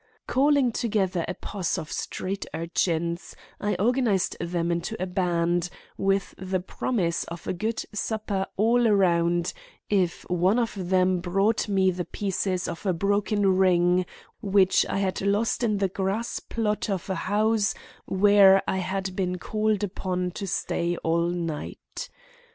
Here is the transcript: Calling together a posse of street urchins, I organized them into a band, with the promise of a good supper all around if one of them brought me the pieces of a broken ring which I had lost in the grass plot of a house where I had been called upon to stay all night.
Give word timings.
Calling 0.25 0.71
together 0.71 1.23
a 1.27 1.35
posse 1.35 1.79
of 1.79 1.91
street 1.91 2.47
urchins, 2.55 3.35
I 3.59 3.75
organized 3.75 4.35
them 4.39 4.71
into 4.71 4.99
a 4.99 5.05
band, 5.05 5.69
with 5.95 6.33
the 6.39 6.59
promise 6.59 7.23
of 7.25 7.45
a 7.45 7.53
good 7.53 7.83
supper 7.93 8.47
all 8.57 8.87
around 8.87 9.53
if 9.91 10.23
one 10.27 10.57
of 10.57 10.75
them 10.89 11.19
brought 11.19 11.69
me 11.69 11.91
the 11.91 12.05
pieces 12.05 12.67
of 12.67 12.83
a 12.87 12.93
broken 12.93 13.45
ring 13.57 14.07
which 14.41 14.87
I 14.89 14.97
had 14.97 15.21
lost 15.21 15.61
in 15.63 15.77
the 15.77 15.87
grass 15.87 16.39
plot 16.39 16.89
of 16.89 17.07
a 17.07 17.13
house 17.29 17.75
where 18.05 18.63
I 18.67 18.77
had 18.77 19.15
been 19.15 19.37
called 19.37 19.83
upon 19.83 20.31
to 20.31 20.47
stay 20.47 20.97
all 21.03 21.27
night. 21.27 22.09